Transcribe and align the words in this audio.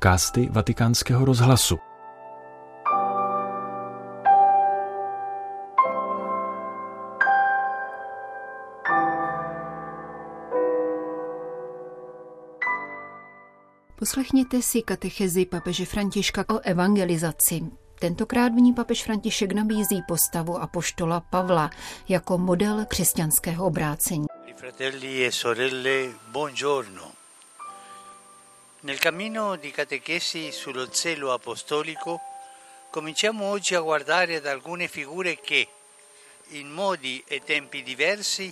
podcasty 0.00 0.48
Vatikánského 0.50 1.24
rozhlasu. 1.24 1.78
Poslechněte 13.98 14.62
si 14.62 14.82
katechezi 14.82 15.46
papeže 15.46 15.84
Františka 15.84 16.44
o 16.48 16.58
evangelizaci. 16.58 17.60
Tentokrát 17.98 18.52
v 18.52 18.56
ní 18.56 18.72
papež 18.72 19.04
František 19.04 19.52
nabízí 19.52 20.02
postavu 20.08 20.58
apoštola 20.58 21.20
Pavla 21.20 21.70
jako 22.08 22.38
model 22.38 22.84
křesťanského 22.88 23.66
obrácení. 23.66 24.26
Fratelli 24.56 25.26
e 25.26 25.32
sorelle, 25.32 26.08
buongiorno. 26.32 27.19
Nel 28.82 28.98
cammino 28.98 29.56
di 29.56 29.70
catechesi 29.70 30.50
sullo 30.52 30.88
zelo 30.90 31.34
apostolico 31.34 32.18
cominciamo 32.88 33.44
oggi 33.44 33.74
a 33.74 33.80
guardare 33.80 34.36
ad 34.36 34.46
alcune 34.46 34.88
figure 34.88 35.38
che, 35.38 35.68
in 36.52 36.70
modi 36.70 37.22
e 37.26 37.42
tempi 37.44 37.82
diversi, 37.82 38.50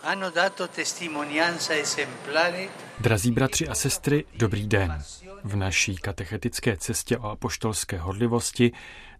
hanno 0.00 0.30
dato 0.30 0.68
testimonianza 0.68 1.76
esemplare 1.76 2.88
Drazí 2.96 3.30
bratři 3.30 3.66
a 3.66 3.74
sestry, 3.74 4.26
dobrý 4.32 4.66
den. 4.66 5.04
V 5.44 5.56
naší 5.56 5.96
katechetické 5.96 6.76
cestě 6.76 7.18
o 7.18 7.30
apoštolské 7.30 7.98
horlivosti 7.98 8.72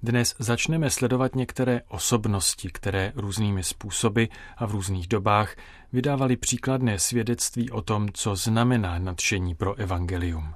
dnes 0.03 0.35
začneme 0.39 0.91
sledovat 0.91 1.35
některé 1.35 1.81
osobnosti, 1.89 2.69
které 2.73 3.13
různými 3.17 3.63
způsoby 3.63 4.25
a 4.57 4.67
v 4.67 4.71
různých 4.71 5.09
dobách 5.09 5.57
vydávali 5.93 6.37
příkladné 6.37 6.99
svědectví 6.99 7.71
o 7.71 7.83
tom, 7.83 8.09
co 8.13 8.37
znamená 8.37 8.99
nadšení 8.99 9.55
pro 9.55 9.75
evangelium. 9.75 10.55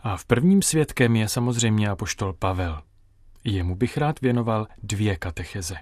A 0.00 0.16
v 0.16 0.24
prvním 0.24 0.62
svědkem 0.62 1.16
je 1.16 1.28
samozřejmě 1.28 1.88
apoštol 1.88 2.32
Pavel. 2.32 2.82
Jemu 3.44 3.76
bych 3.76 3.96
rád 3.96 4.20
věnoval 4.20 4.66
dvě 4.82 5.16
katecheze. 5.16 5.76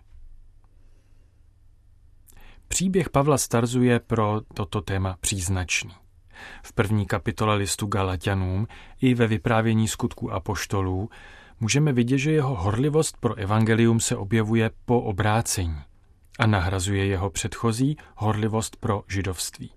Příběh 2.69 3.11
Pavla 3.11 3.39
Starzu 3.39 3.83
je 3.83 4.01
pro 4.01 4.41
toto 4.55 4.81
téma 4.81 5.17
příznačný. 5.21 6.06
V 6.63 6.73
první 6.73 7.07
kapitole 7.07 7.55
listu 7.55 7.87
Galatianům 7.87 8.67
i 9.01 9.15
ve 9.15 9.27
vyprávění 9.27 9.89
skutků 9.89 10.33
apoštolů 10.33 11.11
můžeme 11.61 11.93
vidět, 11.93 12.19
že 12.19 12.33
jeho 12.33 12.55
horlivost 12.55 13.17
pro 13.21 13.35
evangelium 13.35 14.01
se 14.01 14.17
objevuje 14.17 14.71
po 14.85 15.01
obrácení 15.01 15.81
a 16.39 16.47
nahrazuje 16.47 17.07
jeho 17.07 17.31
předchozí 17.31 17.97
horlivost 18.17 18.77
pro 18.77 19.03
židovství. 19.09 19.71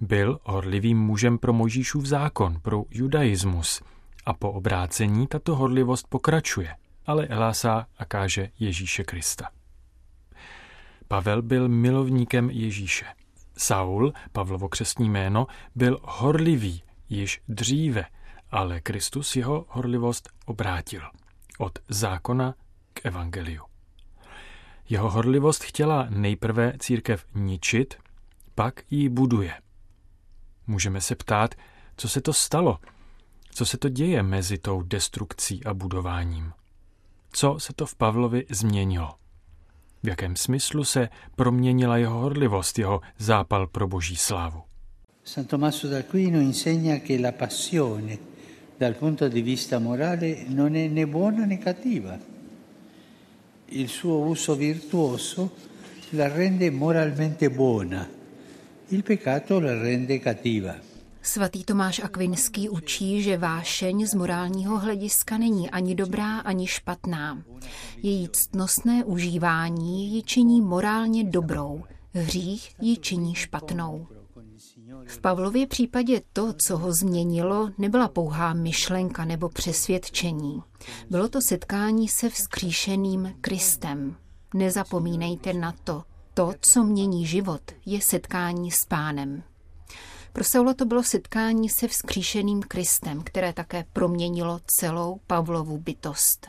Byl 0.00 0.38
horlivým 0.44 0.98
mužem 0.98 1.38
pro 1.38 1.52
Mojžíšův 1.52 2.06
zákon, 2.06 2.60
pro 2.62 2.84
judaismus 2.90 3.82
a 4.26 4.32
po 4.32 4.52
obrácení 4.52 5.26
tato 5.26 5.56
horlivost 5.56 6.06
pokračuje, 6.08 6.74
ale 7.06 7.26
elásá 7.26 7.86
a 7.98 8.04
káže 8.04 8.50
Ježíše 8.58 9.04
Krista. 9.04 9.48
Pavel 11.08 11.42
byl 11.42 11.68
milovníkem 11.68 12.50
Ježíše. 12.50 13.17
Saul, 13.58 14.12
Pavlovo 14.32 14.68
křestní 14.68 15.08
jméno, 15.08 15.46
byl 15.74 15.98
horlivý 16.02 16.82
již 17.08 17.40
dříve, 17.48 18.04
ale 18.50 18.80
Kristus 18.80 19.36
jeho 19.36 19.66
horlivost 19.68 20.28
obrátil 20.46 21.02
od 21.58 21.78
zákona 21.88 22.54
k 22.92 23.06
evangeliu. 23.06 23.62
Jeho 24.88 25.10
horlivost 25.10 25.64
chtěla 25.64 26.06
nejprve 26.10 26.72
církev 26.78 27.26
ničit, 27.34 27.94
pak 28.54 28.80
ji 28.90 29.08
buduje. 29.08 29.54
Můžeme 30.66 31.00
se 31.00 31.14
ptát, 31.14 31.54
co 31.96 32.08
se 32.08 32.20
to 32.20 32.32
stalo, 32.32 32.78
co 33.50 33.66
se 33.66 33.78
to 33.78 33.88
děje 33.88 34.22
mezi 34.22 34.58
tou 34.58 34.82
destrukcí 34.82 35.64
a 35.64 35.74
budováním. 35.74 36.52
Co 37.32 37.56
se 37.58 37.72
to 37.72 37.86
v 37.86 37.94
Pavlovi 37.94 38.46
změnilo? 38.50 39.14
V 40.02 40.08
jakém 40.08 40.36
smyslu 40.36 40.84
se 40.84 41.08
proměnila 41.36 41.96
jeho 41.96 42.18
horlivost, 42.18 42.78
jeho 42.78 43.00
zápal 43.18 43.66
pro 43.66 43.88
boží 43.88 44.16
slávu? 44.16 44.62
San 45.24 45.44
Tommaso 45.44 45.88
d'Aquino 45.88 46.40
insegna 46.40 46.98
che 46.98 47.18
la 47.18 47.32
passione 47.32 48.18
dal 48.78 48.94
punto 48.94 49.28
di 49.28 49.42
vista 49.42 49.78
morale 49.78 50.44
non 50.48 50.74
è 50.76 50.88
né 50.88 51.06
buona 51.06 51.44
né 51.44 51.58
cattiva. 51.58 52.18
Il 53.66 53.88
suo 53.88 54.18
uso 54.18 54.54
virtuoso 54.54 55.50
la 56.10 56.28
rende 56.28 56.70
moralmente 56.70 57.50
buona, 57.50 58.08
il 58.88 59.02
peccato 59.02 59.60
la 59.60 59.78
rende 59.78 60.18
cattiva. 60.20 60.78
Svatý 61.22 61.64
Tomáš 61.64 62.00
Akvinský 62.04 62.68
učí, 62.68 63.22
že 63.22 63.38
vášeň 63.38 64.06
z 64.06 64.14
morálního 64.14 64.78
hlediska 64.78 65.38
není 65.38 65.70
ani 65.70 65.94
dobrá, 65.94 66.38
ani 66.38 66.66
špatná. 66.66 67.42
Její 68.02 68.28
ctnostné 68.32 69.04
užívání 69.04 70.14
ji 70.14 70.22
činí 70.22 70.60
morálně 70.60 71.24
dobrou, 71.24 71.82
hřích 72.12 72.74
ji 72.80 72.96
činí 72.96 73.34
špatnou. 73.34 74.06
V 75.06 75.20
Pavlově 75.20 75.66
případě 75.66 76.22
to, 76.32 76.52
co 76.52 76.78
ho 76.78 76.92
změnilo, 76.92 77.70
nebyla 77.78 78.08
pouhá 78.08 78.52
myšlenka 78.54 79.24
nebo 79.24 79.48
přesvědčení. 79.48 80.62
Bylo 81.10 81.28
to 81.28 81.40
setkání 81.40 82.08
se 82.08 82.30
vzkříšeným 82.30 83.34
Kristem. 83.40 84.16
Nezapomínejte 84.54 85.52
na 85.52 85.74
to. 85.84 86.02
To, 86.34 86.52
co 86.60 86.84
mění 86.84 87.26
život, 87.26 87.60
je 87.86 88.00
setkání 88.00 88.70
s 88.70 88.84
pánem. 88.84 89.42
Pro 90.38 90.44
Saula 90.44 90.74
to 90.74 90.84
bylo 90.84 91.02
setkání 91.02 91.68
se 91.68 91.88
vzkříšeným 91.88 92.62
Kristem, 92.62 93.22
které 93.24 93.52
také 93.52 93.84
proměnilo 93.92 94.60
celou 94.66 95.20
Pavlovu 95.26 95.78
bytost. 95.78 96.46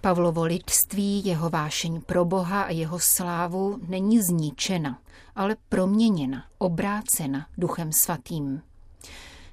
Pavlovo 0.00 0.44
lidství, 0.44 1.26
jeho 1.26 1.50
vášeň 1.50 2.00
pro 2.00 2.24
Boha 2.24 2.62
a 2.62 2.70
jeho 2.70 2.98
slávu 3.00 3.80
není 3.88 4.22
zničena, 4.22 4.98
ale 5.36 5.56
proměněna, 5.68 6.44
obrácena 6.58 7.46
Duchem 7.58 7.92
Svatým. 7.92 8.62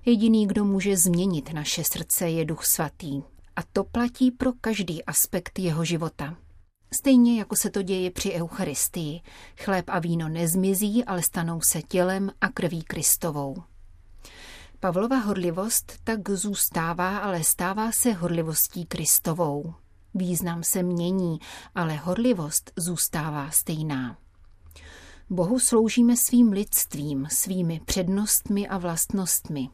Jediný, 0.05 0.47
kdo 0.47 0.65
může 0.65 0.97
změnit 0.97 1.53
naše 1.53 1.83
srdce, 1.83 2.29
je 2.29 2.45
Duch 2.45 2.65
Svatý. 2.65 3.21
A 3.55 3.61
to 3.73 3.83
platí 3.83 4.31
pro 4.31 4.53
každý 4.61 5.05
aspekt 5.05 5.59
jeho 5.59 5.85
života. 5.85 6.35
Stejně 6.93 7.39
jako 7.39 7.55
se 7.55 7.69
to 7.69 7.81
děje 7.81 8.11
při 8.11 8.33
Eucharistii. 8.33 9.21
Chléb 9.57 9.89
a 9.89 9.99
víno 9.99 10.29
nezmizí, 10.29 11.05
ale 11.05 11.21
stanou 11.21 11.61
se 11.61 11.81
tělem 11.81 12.31
a 12.41 12.49
krví 12.49 12.83
Kristovou. 12.83 13.63
Pavlova 14.79 15.17
horlivost 15.17 15.93
tak 16.03 16.29
zůstává, 16.29 17.17
ale 17.17 17.43
stává 17.43 17.91
se 17.91 18.13
horlivostí 18.13 18.85
Kristovou. 18.85 19.73
Význam 20.13 20.63
se 20.63 20.83
mění, 20.83 21.39
ale 21.75 21.95
horlivost 21.95 22.71
zůstává 22.75 23.51
stejná. 23.51 24.17
Bohu 25.29 25.59
sloužíme 25.59 26.17
svým 26.17 26.51
lidstvím, 26.51 27.27
svými 27.31 27.81
přednostmi 27.85 28.67
a 28.67 28.77
vlastnostmi. 28.77 29.69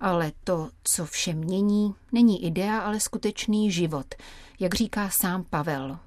Ale 0.00 0.32
to, 0.44 0.70
co 0.84 1.06
vše 1.06 1.34
mění, 1.34 1.94
není 2.12 2.44
idea, 2.44 2.78
ale 2.78 3.00
skutečný 3.00 3.70
život, 3.72 4.14
jak 4.60 4.74
říká 4.74 5.10
sám 5.10 5.44
Pavel. 5.44 5.98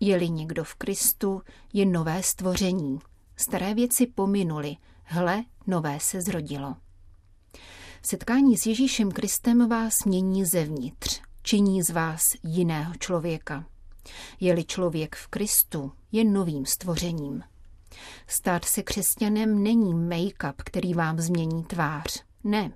Je-li 0.00 0.30
někdo 0.30 0.64
v 0.64 0.74
Kristu, 0.74 1.42
je 1.72 1.86
nové 1.86 2.22
stvoření. 2.22 2.98
Staré 3.36 3.74
věci 3.74 4.06
pominuly, 4.06 4.76
hle, 5.04 5.44
nové 5.66 6.00
se 6.00 6.20
zrodilo. 6.20 6.76
Setkání 8.02 8.56
s 8.56 8.66
Ježíšem 8.66 9.10
Kristem 9.10 9.68
vás 9.68 10.04
mění 10.04 10.44
zevnitř, 10.44 11.20
činí 11.42 11.82
z 11.82 11.90
vás 11.90 12.22
jiného 12.42 12.94
člověka. 12.94 13.64
Je-li 14.40 14.64
člověk 14.64 15.16
v 15.16 15.26
Kristu, 15.26 15.92
je 16.12 16.24
novým 16.24 16.66
stvořením. 16.66 17.42
Stát 18.26 18.64
se 18.64 18.82
křesťanem 18.82 19.62
není 19.62 19.94
make-up, 19.94 20.54
který 20.56 20.94
vám 20.94 21.20
změní 21.20 21.64
tvář. 21.64 22.24
Ne. 22.44 22.72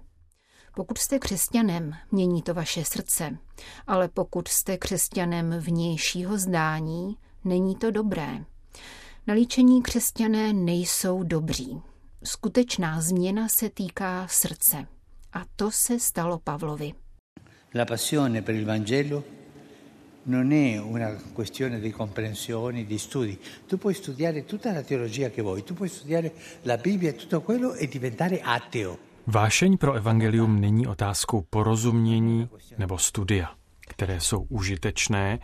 Pokud 0.76 0.98
jste 0.98 1.18
křesťanem, 1.18 1.94
mění 2.12 2.42
to 2.42 2.54
vaše 2.54 2.84
srdce, 2.84 3.38
ale 3.86 4.08
pokud 4.08 4.48
jste 4.48 4.78
křesťanem 4.78 5.50
vnějšího 5.58 6.38
zdání, 6.38 7.16
není 7.44 7.76
to 7.76 7.90
dobré. 7.90 8.44
Nalíčení 9.26 9.82
křesťané 9.82 10.52
nejsou 10.52 11.22
dobří. 11.22 11.82
Skutečná 12.24 13.00
změna 13.00 13.46
se 13.58 13.70
týká 13.70 14.26
srdce. 14.30 14.86
A 15.32 15.44
to 15.56 15.70
se 15.70 15.98
stalo 15.98 16.38
Pavlovi. 16.38 16.94
La 17.74 17.84
passione 17.84 18.42
per 18.42 18.54
il 18.54 18.64
Vangelo 18.64 19.24
non 20.22 20.52
è 20.52 20.78
una 20.78 21.14
questione 21.32 21.80
di 21.80 21.90
comprensione, 21.90 22.84
di 22.84 22.98
studi. 22.98 23.38
Tu 23.66 23.78
puoi 23.78 23.94
studiare 23.94 24.44
tutta 24.44 24.72
la 24.72 24.82
teologia 24.82 25.30
che 25.30 25.42
vuoi, 25.42 25.62
tu 25.64 25.74
puoi 25.74 25.88
studiare 25.88 26.32
la 26.62 26.76
Bibbia 26.76 27.10
e 27.10 27.14
tutto 27.14 27.42
quello 27.42 27.74
e 27.74 27.88
diventare 27.88 28.40
ateo. 28.40 29.12
Vášeň 29.26 29.78
pro 29.78 29.92
evangelium 29.92 30.60
není 30.60 30.86
otázkou 30.86 31.42
porozumění 31.50 32.48
nebo 32.78 32.98
studia, 32.98 33.54
které 33.80 34.20
jsou 34.20 34.42
užitečné, 34.42 35.38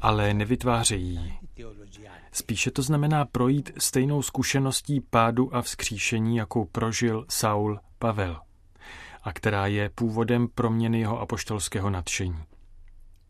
ale 0.00 0.34
nevytvářejí. 0.34 1.38
Spíše 2.32 2.70
to 2.70 2.82
znamená 2.82 3.24
projít 3.24 3.72
stejnou 3.78 4.22
zkušeností 4.22 5.00
pádu 5.00 5.54
a 5.54 5.62
vzkříšení, 5.62 6.36
jakou 6.36 6.64
prožil 6.64 7.26
Saul 7.28 7.80
Pavel 7.98 8.40
a 9.22 9.32
která 9.32 9.66
je 9.66 9.90
původem 9.94 10.48
proměny 10.48 11.00
jeho 11.00 11.20
apoštolského 11.20 11.90
nadšení. 11.90 12.44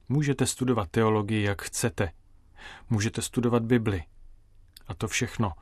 Můžete 0.09 0.47
studovat 0.47 0.89
teologii, 0.91 1.43
jak 1.43 1.63
chcete. 1.63 2.11
Můžete 2.91 3.23
studovat 3.23 3.63
Bibli. 3.63 4.03
A 4.87 4.95
to 4.95 5.09
všechno. 5.09 5.53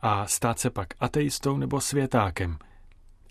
A 0.00 0.26
stát 0.26 0.58
se 0.58 0.70
pak 0.70 0.88
ateistou 1.00 1.56
nebo 1.56 1.80
světákem. 1.80 2.58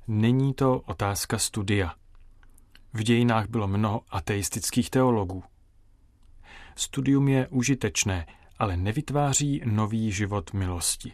Není 0.07 0.53
to 0.53 0.79
otázka 0.79 1.37
studia. 1.37 1.93
V 2.93 3.03
dějinách 3.03 3.49
bylo 3.49 3.67
mnoho 3.67 4.01
ateistických 4.09 4.89
teologů. 4.89 5.43
Studium 6.75 7.27
je 7.27 7.47
užitečné, 7.47 8.25
ale 8.59 8.77
nevytváří 8.77 9.61
nový 9.65 10.11
život 10.11 10.53
milosti. 10.53 11.13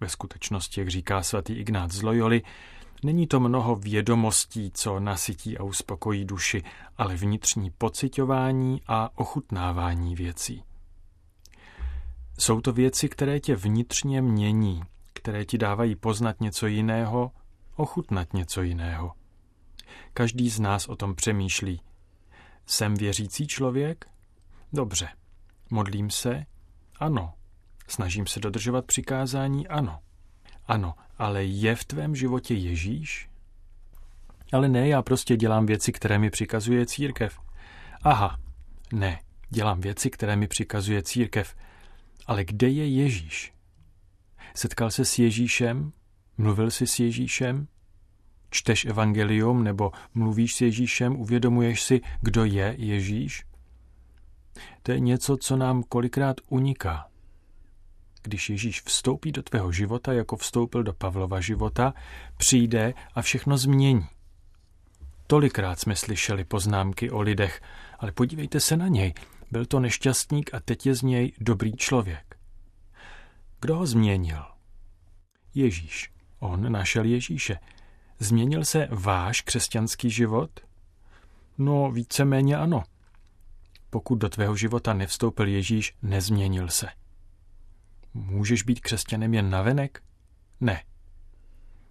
Ve 0.00 0.08
skutečnosti, 0.08 0.80
jak 0.80 0.88
říká 0.88 1.22
svatý 1.22 1.52
Ignác 1.52 1.92
z 1.92 2.02
Loyoli, 2.02 2.42
není 3.04 3.26
to 3.26 3.40
mnoho 3.40 3.76
vědomostí, 3.76 4.70
co 4.74 5.00
nasytí 5.00 5.58
a 5.58 5.62
uspokojí 5.62 6.24
duši, 6.24 6.62
ale 6.96 7.16
vnitřní 7.16 7.70
pocitování 7.70 8.82
a 8.86 9.18
ochutnávání 9.18 10.14
věcí. 10.14 10.62
Jsou 12.38 12.60
to 12.60 12.72
věci, 12.72 13.08
které 13.08 13.40
tě 13.40 13.56
vnitřně 13.56 14.22
mění, 14.22 14.82
které 15.12 15.44
ti 15.44 15.58
dávají 15.58 15.96
poznat 15.96 16.40
něco 16.40 16.66
jiného, 16.66 17.30
ochutnat 17.82 18.32
něco 18.32 18.62
jiného. 18.62 19.12
Každý 20.14 20.50
z 20.50 20.60
nás 20.60 20.88
o 20.88 20.96
tom 20.96 21.14
přemýšlí. 21.14 21.80
Jsem 22.66 22.94
věřící 22.94 23.46
člověk? 23.46 24.08
Dobře. 24.72 25.08
Modlím 25.70 26.10
se? 26.10 26.46
Ano. 26.98 27.34
Snažím 27.88 28.26
se 28.26 28.40
dodržovat 28.40 28.84
přikázání? 28.84 29.68
Ano. 29.68 29.98
Ano, 30.66 30.94
ale 31.18 31.44
je 31.44 31.76
v 31.76 31.84
tvém 31.84 32.16
životě 32.16 32.54
Ježíš? 32.54 33.28
Ale 34.52 34.68
ne, 34.68 34.88
já 34.88 35.02
prostě 35.02 35.36
dělám 35.36 35.66
věci, 35.66 35.92
které 35.92 36.18
mi 36.18 36.30
přikazuje 36.30 36.86
církev. 36.86 37.40
Aha, 38.02 38.38
ne, 38.92 39.20
dělám 39.50 39.80
věci, 39.80 40.10
které 40.10 40.36
mi 40.36 40.48
přikazuje 40.48 41.02
církev. 41.02 41.56
Ale 42.26 42.44
kde 42.44 42.68
je 42.68 42.88
Ježíš? 42.88 43.52
Setkal 44.54 44.90
se 44.90 45.04
s 45.04 45.18
Ježíšem? 45.18 45.92
Mluvil 46.38 46.70
jsi 46.70 46.86
s 46.86 46.98
Ježíšem? 46.98 47.68
Čteš 48.50 48.84
evangelium 48.84 49.64
nebo 49.64 49.92
mluvíš 50.14 50.54
s 50.54 50.60
Ježíšem? 50.60 51.20
Uvědomuješ 51.20 51.82
si, 51.82 52.00
kdo 52.20 52.44
je 52.44 52.74
Ježíš? 52.78 53.44
To 54.82 54.92
je 54.92 55.00
něco, 55.00 55.36
co 55.36 55.56
nám 55.56 55.82
kolikrát 55.82 56.36
uniká. 56.48 57.06
Když 58.22 58.50
Ježíš 58.50 58.82
vstoupí 58.82 59.32
do 59.32 59.42
tvého 59.42 59.72
života, 59.72 60.12
jako 60.12 60.36
vstoupil 60.36 60.82
do 60.82 60.92
Pavlova 60.92 61.40
života, 61.40 61.94
přijde 62.36 62.94
a 63.14 63.22
všechno 63.22 63.58
změní. 63.58 64.06
Tolikrát 65.26 65.80
jsme 65.80 65.96
slyšeli 65.96 66.44
poznámky 66.44 67.10
o 67.10 67.20
lidech, 67.20 67.62
ale 67.98 68.12
podívejte 68.12 68.60
se 68.60 68.76
na 68.76 68.88
něj. 68.88 69.14
Byl 69.50 69.66
to 69.66 69.80
nešťastník 69.80 70.54
a 70.54 70.60
teď 70.60 70.86
je 70.86 70.94
z 70.94 71.02
něj 71.02 71.32
dobrý 71.40 71.76
člověk. 71.76 72.36
Kdo 73.60 73.76
ho 73.76 73.86
změnil? 73.86 74.44
Ježíš. 75.54 76.12
On 76.42 76.72
našel 76.72 77.04
Ježíše. 77.04 77.58
Změnil 78.18 78.64
se 78.64 78.88
váš 78.90 79.40
křesťanský 79.40 80.10
život? 80.10 80.60
No, 81.58 81.90
víceméně 81.90 82.56
ano. 82.56 82.82
Pokud 83.90 84.14
do 84.14 84.28
tvého 84.28 84.56
života 84.56 84.92
nevstoupil 84.92 85.48
Ježíš, 85.48 85.94
nezměnil 86.02 86.68
se. 86.68 86.86
Můžeš 88.14 88.62
být 88.62 88.80
křesťanem 88.80 89.34
jen 89.34 89.50
navenek? 89.50 90.02
Ne. 90.60 90.84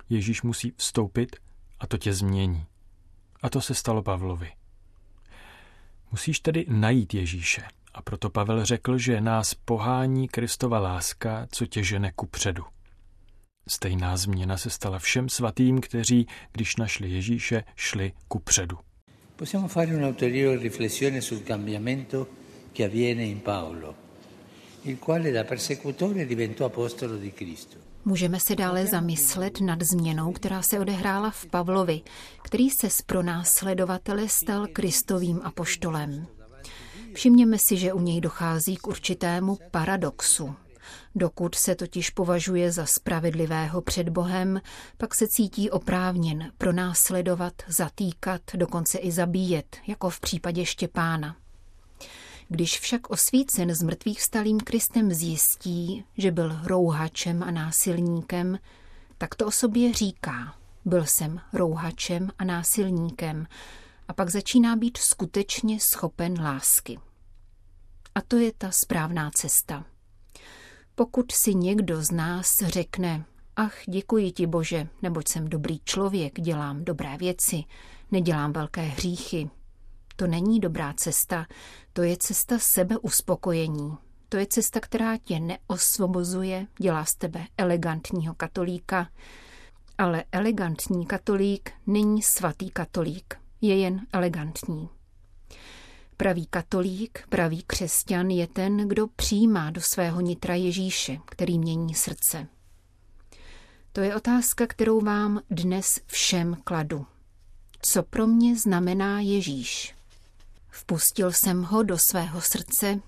Ježíš 0.10 0.42
musí 0.42 0.74
vstoupit 0.78 1.36
a 1.80 1.88
to 1.88 1.98
tě 1.98 2.14
změní. 2.14 2.66
A 3.42 3.50
to 3.50 3.62
se 3.62 3.74
stalo 3.74 4.04
Pavlovi. 4.04 4.52
Musíš 6.12 6.40
tedy 6.40 6.66
najít 6.70 7.14
Ježíše. 7.14 7.64
A 7.94 8.02
proto 8.02 8.30
Pavel 8.30 8.66
řekl, 8.66 8.98
že 8.98 9.22
nás 9.22 9.54
pohání 9.54 10.28
Kristova 10.28 10.80
láska, 10.80 11.48
co 11.52 11.66
tě 11.66 11.84
žene 11.84 12.12
ku 12.12 12.28
předu. 12.28 12.64
Stejná 13.68 14.18
změna 14.18 14.58
se 14.58 14.70
stala 14.70 15.00
všem 15.00 15.30
svatým, 15.30 15.82
kteří, 15.82 16.28
když 16.52 16.76
našli 16.76 17.10
Ježíše, 17.10 17.64
šli 17.76 18.12
ku 18.28 18.40
předu. 18.40 18.78
Possiamo 19.36 19.68
fare 19.68 19.96
un'ulteriore 19.96 20.62
riflessione 20.62 21.22
sul 21.22 21.40
cambiamento 21.40 22.28
che 22.74 22.86
avviene 22.86 23.24
in 23.24 23.40
Paolo, 23.40 23.96
il 24.84 24.98
quale 25.06 25.32
da 25.32 25.44
persecutore 25.44 26.26
diventò 26.26 26.66
apostolo 26.66 27.18
di 27.18 27.32
Cristo. 27.32 27.78
Můžeme 28.06 28.40
se 28.40 28.56
dále 28.56 28.88
zamyslet 28.88 29.62
nad 29.62 29.82
změnou, 29.82 30.32
která 30.32 30.62
se 30.62 30.80
odehrála 30.80 31.32
v 31.32 31.46
Pavlovi, 31.46 32.02
který 32.44 32.70
se 32.70 32.90
z 32.90 33.02
pronásledovatele 33.02 34.30
stal 34.30 34.68
Kristovým 34.74 35.42
apoštolem. 35.44 36.28
Všimněme 37.14 37.58
si, 37.58 37.78
že 37.78 37.94
u 37.94 38.00
něj 38.00 38.22
dochází 38.22 38.76
k 38.76 38.88
určitému 38.88 39.58
paradoxu. 39.72 40.56
Dokud 41.16 41.56
se 41.56 41.76
totiž 41.76 42.10
považuje 42.10 42.72
za 42.72 42.86
spravedlivého 42.86 43.82
před 43.82 44.10
Bohem, 44.10 44.62
pak 44.98 45.16
se 45.16 45.28
cítí 45.28 45.70
oprávněn 45.70 46.52
pronásledovat, 46.58 47.54
zatýkat, 47.68 48.42
dokonce 48.54 48.98
i 48.98 49.12
zabíjet, 49.12 49.78
jako 49.88 50.10
v 50.10 50.20
případě 50.20 50.66
Štěpána. 50.66 51.36
Když 52.50 52.80
však 52.80 53.10
osvícen 53.10 53.76
z 53.76 53.84
mrtvých 53.84 54.22
stalým 54.22 54.60
Kristem 54.60 55.14
zjistí, 55.14 56.06
že 56.18 56.32
byl 56.32 56.60
rouhačem 56.64 57.44
a 57.44 57.52
násilníkem, 57.52 58.60
tak 59.18 59.36
to 59.36 59.46
o 59.46 59.52
sobě 59.52 59.94
říká. 59.94 60.56
Byl 60.86 61.06
jsem 61.06 61.42
rouhačem 61.54 62.32
a 62.40 62.44
násilníkem 62.44 63.48
a 64.08 64.14
pak 64.14 64.30
začíná 64.30 64.76
být 64.76 64.98
skutečně 64.98 65.80
schopen 65.80 66.42
lásky. 66.42 67.00
A 68.16 68.22
to 68.22 68.38
je 68.38 68.52
ta 68.58 68.72
správná 68.72 69.32
cesta. 69.36 69.86
Pokud 70.96 71.32
si 71.32 71.56
někdo 71.56 72.04
z 72.04 72.12
nás 72.12 72.58
řekne, 72.58 73.26
ach, 73.56 73.76
děkuji 73.88 74.32
ti 74.32 74.48
Bože, 74.48 74.88
neboť 75.02 75.28
jsem 75.28 75.48
dobrý 75.48 75.80
člověk, 75.84 76.42
dělám 76.42 76.84
dobré 76.84 77.18
věci, 77.18 77.64
nedělám 78.12 78.54
velké 78.54 78.82
hříchy, 78.82 79.50
to 80.16 80.28
není 80.28 80.60
dobrá 80.60 80.94
cesta, 80.94 81.46
to 81.94 82.04
je 82.04 82.18
cesta 82.18 82.60
sebeuspokojení. 82.60 83.98
To 84.30 84.38
je 84.38 84.46
cesta, 84.46 84.80
která 84.80 85.18
tě 85.18 85.40
neosvobozuje, 85.40 86.68
dělá 86.80 87.06
z 87.06 87.16
tebe 87.16 87.48
elegantního 87.58 88.34
katolíka, 88.36 89.10
ale 89.98 90.24
elegantní 90.32 91.06
katolík 91.06 91.72
není 91.88 92.22
svatý 92.22 92.70
katolík, 92.70 93.36
je 93.62 93.78
jen 93.78 94.08
elegantní. 94.14 94.90
Pravý 96.22 96.46
katolík, 96.46 97.24
pravý 97.30 97.64
křesťan 97.68 98.30
je 98.30 98.48
ten, 98.48 98.88
kdo 98.88 99.08
přijímá 99.08 99.72
do 99.72 99.82
svého 99.82 100.22
nitra 100.22 100.56
Ježíše, 100.56 101.18
který 101.26 101.60
mění 101.60 101.94
srdce. 101.96 102.48
To 103.92 104.02
je 104.02 104.16
otázka, 104.16 104.68
kterou 104.68 105.02
vám 105.02 105.42
dnes 105.50 106.00
všem 106.06 106.58
kladu. 106.64 107.06
Co 107.82 108.04
pro 108.04 108.28
mě 108.28 108.56
znamená 108.56 109.20
Ježíš? 109.20 109.96
Vpustil 110.70 111.32
jsem 111.32 111.64
ho 111.64 111.84
do 111.84 111.98
svého 111.98 112.42
srdce, 112.42 113.00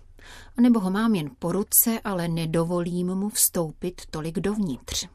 nebo 0.61 0.79
ho 0.79 0.91
mám 0.91 1.15
jen 1.15 1.29
po 1.39 1.51
ruce, 1.51 1.99
ale 2.03 2.27
nedovolím 2.27 3.15
mu 3.15 3.29
vstoupit 3.29 4.01
tolik 4.09 4.39
dovnitř. 4.39 5.07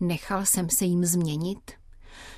Nechal 0.00 0.46
jsem 0.46 0.70
se 0.70 0.84
jim 0.84 1.04
změnit? 1.04 1.72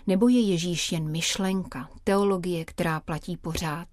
Nebo 0.07 0.29
je 0.29 0.41
Ježíš 0.41 0.93
jen 0.93 1.11
myšlenka, 1.11 1.89
teologie, 2.05 2.65
která 2.65 3.01
platí 3.01 3.37
pořád? 3.37 3.89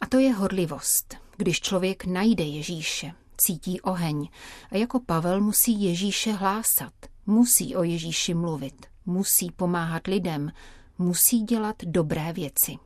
A 0.00 0.06
to 0.06 0.18
je 0.18 0.32
horlivost. 0.32 1.14
Když 1.36 1.60
člověk 1.60 2.04
najde 2.04 2.44
Ježíše, 2.44 3.12
cítí 3.36 3.80
oheň 3.80 4.28
a 4.70 4.76
jako 4.76 5.00
Pavel 5.00 5.40
musí 5.40 5.82
Ježíše 5.82 6.32
hlásat, 6.32 6.92
musí 7.26 7.76
o 7.76 7.82
Ježíši 7.82 8.34
mluvit, 8.34 8.86
musí 9.06 9.50
pomáhat 9.50 10.06
lidem, 10.06 10.52
musí 10.98 11.42
dělat 11.42 11.76
dobré 11.84 12.32
věci. 12.32 12.76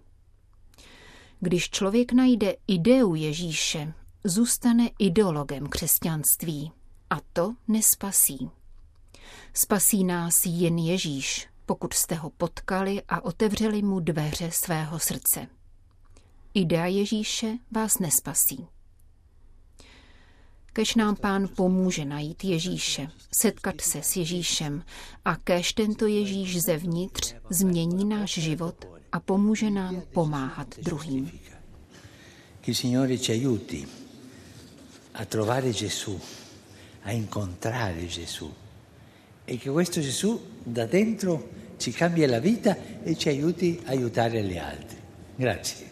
Když 1.41 1.71
člověk 1.71 2.13
najde 2.13 2.55
ideu 2.67 3.15
Ježíše, 3.15 3.95
zůstane 4.25 4.89
ideologem 4.99 5.67
křesťanství 5.67 6.73
a 7.11 7.17
to 7.33 7.55
nespasí. 7.69 8.51
Spasí 9.55 10.05
nás 10.05 10.47
jen 10.47 10.79
Ježíš, 10.79 11.49
pokud 11.67 11.95
jste 11.95 12.15
ho 12.15 12.31
potkali 12.31 13.03
a 13.09 13.25
otevřeli 13.25 13.83
mu 13.83 14.01
dveře 14.01 14.51
svého 14.51 14.99
srdce. 14.99 15.49
Idea 16.55 16.87
Ježíše 16.87 17.59
vás 17.71 17.99
nespasí. 17.99 18.67
Kež 20.73 20.95
nám 20.95 21.17
pán 21.17 21.49
pomůže 21.57 22.05
najít 22.05 22.45
Ježíše, 22.45 23.09
setkat 23.35 23.81
se 23.81 24.03
s 24.03 24.17
Ježíšem 24.17 24.85
a 25.25 25.37
kež 25.37 25.73
tento 25.73 26.07
Ježíš 26.07 26.63
zevnitř 26.63 27.35
změní 27.51 28.05
náš 28.05 28.31
život 28.33 28.85
a 29.13 29.21
pomůže 29.21 29.71
nám 29.71 30.03
pomáhat 30.13 30.79
druhým. 30.79 31.31
Che 32.61 32.75
Signore 32.75 33.19
ci 33.19 33.33
aiuti 33.33 33.87
a 35.15 35.25
trovare 35.25 35.73
Gesù, 35.73 36.21
a 37.05 37.13
incontrare 37.13 38.07
Gesù 38.07 38.53
e 39.45 39.57
che 39.57 39.71
questo 39.71 40.01
Gesù 40.01 40.41
da 40.67 40.87
dentro 40.87 41.49
ci 41.79 41.93
cambia 41.93 42.29
la 42.29 42.41
vita 42.41 42.77
e 43.05 43.15
ci 43.15 43.29
aiuti 43.29 43.81
a 43.87 43.91
aiutare 43.91 44.43
gli 44.43 44.59
altri. 44.59 44.99
Grazie. 45.37 45.92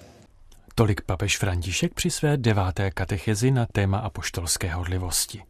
Tolik 0.80 1.00
papež 1.00 1.38
František 1.38 1.94
při 1.94 2.10
své 2.10 2.36
deváté 2.36 2.90
katechezi 2.90 3.50
na 3.50 3.66
téma 3.66 3.98
apoštolské 3.98 4.74
hodlivosti. 4.74 5.42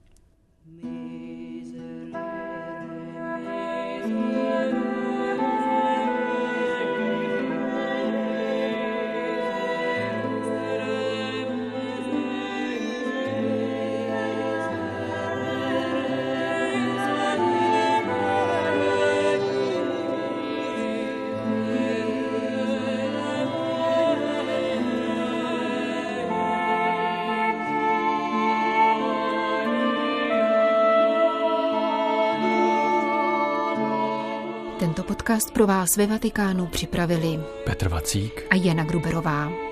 Tento 34.81 35.03
podcast 35.03 35.51
pro 35.51 35.67
vás 35.67 35.97
ve 35.97 36.07
Vatikánu 36.07 36.67
připravili 36.67 37.41
Petr 37.65 37.89
Vacík 37.89 38.47
a 38.51 38.55
Jana 38.55 38.85
Gruberová. 38.85 39.70